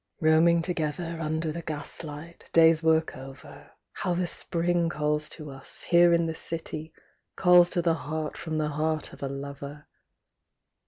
[0.19, 2.49] Roaming together under the gaslight.
[2.53, 6.91] Day's work over, How the Spring calls to us, here in the city.
[7.35, 9.85] Calls to the heart from the heart of a lover